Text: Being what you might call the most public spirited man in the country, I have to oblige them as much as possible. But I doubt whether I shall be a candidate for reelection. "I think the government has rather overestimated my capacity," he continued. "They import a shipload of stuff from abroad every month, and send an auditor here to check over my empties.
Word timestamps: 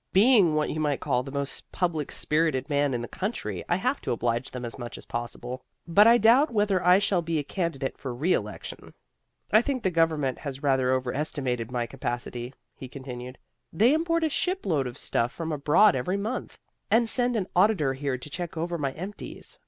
Being 0.13 0.55
what 0.55 0.71
you 0.71 0.79
might 0.79 0.99
call 0.99 1.21
the 1.21 1.31
most 1.31 1.71
public 1.71 2.11
spirited 2.11 2.71
man 2.71 2.95
in 2.95 3.03
the 3.03 3.07
country, 3.07 3.63
I 3.69 3.75
have 3.75 4.01
to 4.01 4.11
oblige 4.11 4.49
them 4.49 4.65
as 4.65 4.79
much 4.79 4.97
as 4.97 5.05
possible. 5.05 5.63
But 5.87 6.07
I 6.07 6.17
doubt 6.17 6.51
whether 6.51 6.83
I 6.83 6.97
shall 6.97 7.21
be 7.21 7.37
a 7.37 7.43
candidate 7.43 7.99
for 7.99 8.11
reelection. 8.11 8.95
"I 9.51 9.61
think 9.61 9.83
the 9.83 9.91
government 9.91 10.39
has 10.39 10.63
rather 10.63 10.91
overestimated 10.91 11.69
my 11.69 11.85
capacity," 11.85 12.51
he 12.73 12.87
continued. 12.89 13.37
"They 13.71 13.93
import 13.93 14.23
a 14.23 14.29
shipload 14.29 14.87
of 14.87 14.97
stuff 14.97 15.31
from 15.31 15.51
abroad 15.51 15.95
every 15.95 16.17
month, 16.17 16.57
and 16.89 17.07
send 17.07 17.35
an 17.35 17.45
auditor 17.55 17.93
here 17.93 18.17
to 18.17 18.27
check 18.27 18.57
over 18.57 18.79
my 18.79 18.93
empties. 18.93 19.59